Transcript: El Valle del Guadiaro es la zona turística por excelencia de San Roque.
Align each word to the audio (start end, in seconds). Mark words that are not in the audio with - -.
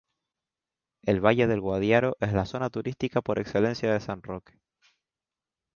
El 1.03 1.21
Valle 1.23 1.45
del 1.45 1.61
Guadiaro 1.61 2.17
es 2.19 2.33
la 2.33 2.47
zona 2.47 2.71
turística 2.71 3.21
por 3.21 3.37
excelencia 3.37 3.93
de 3.93 3.99
San 3.99 4.23
Roque. 4.23 4.59